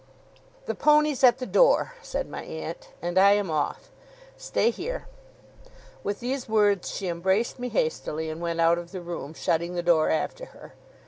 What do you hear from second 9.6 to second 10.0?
the